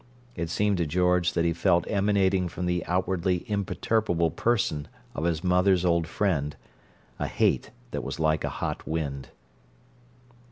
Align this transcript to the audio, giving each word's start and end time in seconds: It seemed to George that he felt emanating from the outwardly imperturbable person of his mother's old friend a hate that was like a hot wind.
It 0.35 0.49
seemed 0.49 0.77
to 0.77 0.87
George 0.87 1.33
that 1.33 1.45
he 1.45 1.53
felt 1.53 1.85
emanating 1.87 2.47
from 2.49 2.65
the 2.65 2.83
outwardly 2.87 3.45
imperturbable 3.47 4.31
person 4.31 4.87
of 5.13 5.25
his 5.25 5.43
mother's 5.43 5.85
old 5.85 6.07
friend 6.07 6.55
a 7.19 7.27
hate 7.27 7.69
that 7.91 8.03
was 8.03 8.19
like 8.19 8.43
a 8.43 8.49
hot 8.49 8.87
wind. 8.87 9.29